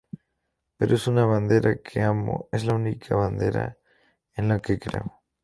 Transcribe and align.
Pero 0.79 0.95
es 0.95 1.05
una 1.05 1.25
bandera 1.27 1.75
que 1.75 2.01
amo, 2.01 2.49
es 2.51 2.65
la 2.65 2.73
única 2.73 3.15
bandera 3.15 3.77
en 4.33 4.47
la 4.47 4.59
que 4.59 4.79
creo. 4.79 5.21